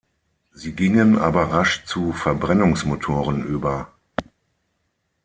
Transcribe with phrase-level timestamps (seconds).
[0.51, 3.93] Sie gingen aber rasch zu Verbrennungsmotoren über.